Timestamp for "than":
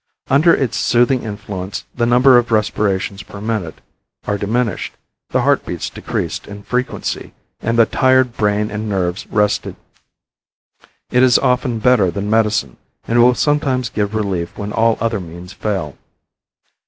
12.09-12.31